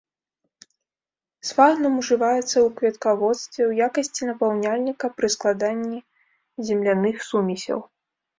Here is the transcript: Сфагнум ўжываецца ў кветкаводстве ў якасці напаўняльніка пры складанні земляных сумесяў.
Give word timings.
Сфагнум 1.49 1.99
ўжываецца 2.01 2.41
ў 2.43 2.63
кветкаводстве 2.79 3.61
ў 3.69 3.89
якасці 3.89 4.23
напаўняльніка 4.31 5.05
пры 5.19 5.27
складанні 5.35 5.99
земляных 6.73 7.17
сумесяў. 7.29 7.79